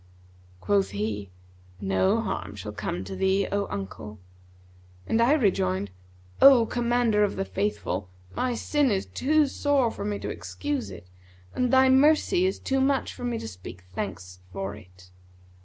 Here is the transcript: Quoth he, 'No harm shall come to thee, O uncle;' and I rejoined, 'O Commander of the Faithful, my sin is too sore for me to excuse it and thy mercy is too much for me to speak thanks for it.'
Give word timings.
Quoth 0.61 0.89
he, 0.89 1.29
'No 1.79 2.21
harm 2.21 2.55
shall 2.55 2.71
come 2.71 3.03
to 3.03 3.15
thee, 3.15 3.47
O 3.51 3.67
uncle;' 3.69 4.17
and 5.05 5.21
I 5.21 5.33
rejoined, 5.33 5.91
'O 6.41 6.65
Commander 6.65 7.23
of 7.23 7.35
the 7.35 7.45
Faithful, 7.45 8.09
my 8.35 8.55
sin 8.55 8.89
is 8.89 9.05
too 9.05 9.45
sore 9.45 9.91
for 9.91 10.03
me 10.03 10.17
to 10.17 10.29
excuse 10.29 10.89
it 10.89 11.05
and 11.53 11.71
thy 11.71 11.87
mercy 11.89 12.47
is 12.47 12.57
too 12.57 12.81
much 12.81 13.13
for 13.13 13.23
me 13.25 13.37
to 13.37 13.47
speak 13.47 13.83
thanks 13.93 14.39
for 14.51 14.73
it.' 14.75 15.11